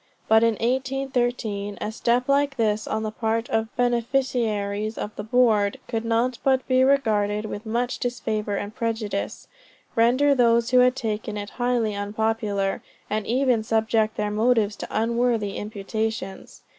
But 0.27 0.41
in 0.41 0.55
1813, 0.55 1.77
a 1.79 1.91
step 1.91 2.27
like 2.27 2.57
this 2.57 2.87
on 2.87 3.03
the 3.03 3.11
part 3.11 3.47
of 3.51 3.67
beneficiaries 3.75 4.97
of 4.97 5.15
the 5.15 5.21
Board, 5.23 5.77
could 5.87 6.03
not 6.05 6.39
but 6.43 6.67
be 6.67 6.83
regarded 6.83 7.45
with 7.45 7.67
much 7.67 7.99
disfavor 7.99 8.55
and 8.55 8.73
prejudice, 8.73 9.47
render 9.95 10.33
those 10.33 10.71
who 10.71 10.79
had 10.79 10.95
taken 10.95 11.37
it 11.37 11.51
highly 11.61 11.93
unpopular, 11.93 12.81
and 13.11 13.27
even 13.27 13.61
subject 13.61 14.17
their 14.17 14.31
motives 14.31 14.75
to 14.77 14.87
unworthy 14.89 15.55
imputations. 15.57 16.63